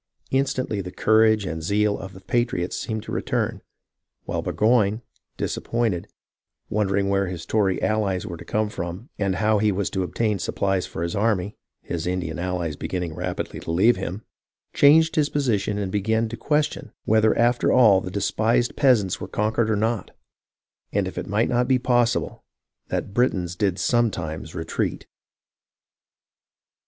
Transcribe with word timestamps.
Instantly 0.31 0.81
the 0.81 0.91
courage 0.91 1.45
and 1.45 1.61
zeal 1.61 1.95
of 1.95 2.13
the 2.13 2.21
patriots 2.21 2.75
seemed 2.75 3.03
to 3.03 3.11
return; 3.11 3.61
while 4.25 4.41
Burgoyne, 4.41 5.03
disappointed, 5.37 6.07
wondering 6.71 7.07
where 7.07 7.27
his 7.27 7.45
Tory 7.45 7.79
allies 7.83 8.25
were 8.25 8.37
to 8.37 8.43
come 8.43 8.67
from 8.69 9.09
and 9.19 9.35
how 9.35 9.59
he 9.59 9.71
was 9.71 9.91
to 9.91 10.01
obtain 10.01 10.39
supplies 10.39 10.87
for 10.87 11.03
his 11.03 11.15
army,— 11.15 11.55
his 11.91 12.07
Indian 12.07 12.39
allies 12.39 12.75
beginning 12.75 13.13
rapidly 13.13 13.59
to 13.59 13.69
leave 13.69 13.95
him,— 13.95 14.23
changed 14.73 15.17
his 15.17 15.29
position 15.29 15.77
and 15.77 15.91
began 15.91 16.27
to 16.29 16.35
question 16.35 16.91
whether 17.05 17.37
after 17.37 17.71
all 17.71 18.01
the 18.01 18.09
despised 18.09 18.75
peasants 18.75 19.21
were 19.21 19.27
conquered 19.27 19.69
or 19.69 19.75
not, 19.75 20.09
and 20.91 21.07
if 21.07 21.15
it 21.15 21.27
might 21.27 21.47
not 21.47 21.67
be 21.67 21.77
possible 21.77 22.43
that 22.87 23.13
Britons 23.13 23.55
did 23.55 23.77
sometimes 23.77 24.55
retreat. 24.55 25.05